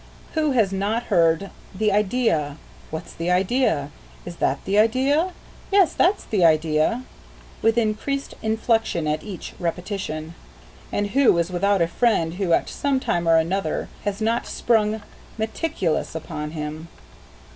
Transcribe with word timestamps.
Who 0.33 0.53
has 0.53 0.73
not 0.73 1.03
heard, 1.13 1.51
"The 1.75 1.91
idea!" 1.91 2.57
"What's 2.89 3.13
the 3.13 3.29
idea?" 3.29 3.91
"Is 4.25 4.37
that 4.37 4.57
the 4.65 4.79
idea?" 4.79 5.31
"Yes, 5.71 5.93
that's 5.93 6.23
the 6.23 6.43
idea," 6.43 7.03
with 7.61 7.77
increased 7.77 8.33
inflection 8.41 9.05
at 9.07 9.21
each 9.21 9.53
repetition. 9.59 10.33
And 10.91 11.11
who 11.11 11.37
is 11.37 11.51
without 11.51 11.83
a 11.83 11.87
friend 11.87 12.33
who 12.33 12.51
at 12.51 12.67
some 12.67 12.99
time 12.99 13.29
or 13.29 13.37
another 13.37 13.89
has 14.03 14.21
not 14.21 14.47
sprung 14.47 15.03
"meticulous" 15.37 16.15
upon 16.15 16.49
him? 16.57 16.87